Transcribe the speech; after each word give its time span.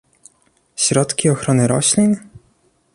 Środki 0.75 1.29
ochrony 1.29 1.67
roślin? 1.67 2.17